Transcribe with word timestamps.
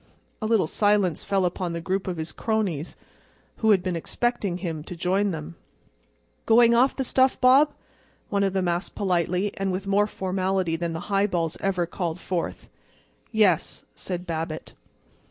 A 0.41 0.47
little 0.47 0.65
silence 0.65 1.23
fell 1.23 1.45
upon 1.45 1.73
the 1.73 1.79
group 1.79 2.07
of 2.07 2.17
his 2.17 2.31
cronies, 2.31 2.95
who 3.57 3.69
had 3.69 3.83
been 3.83 3.95
expecting 3.95 4.57
him 4.57 4.83
to 4.85 4.95
join 4.95 5.29
them. 5.29 5.57
"Going 6.47 6.73
off 6.73 6.95
the 6.95 7.03
stuff, 7.03 7.39
Bob?" 7.39 7.75
one 8.29 8.41
of 8.41 8.53
them 8.53 8.67
asked 8.67 8.95
politely 8.95 9.51
and 9.57 9.71
with 9.71 9.85
more 9.85 10.07
formality 10.07 10.75
than 10.75 10.93
the 10.93 11.01
highballs 11.11 11.55
ever 11.61 11.85
called 11.85 12.19
forth. 12.19 12.67
"Yes," 13.31 13.83
said 13.93 14.25
Babbitt. 14.25 14.73